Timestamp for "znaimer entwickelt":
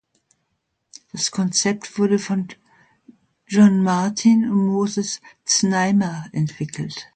5.45-7.07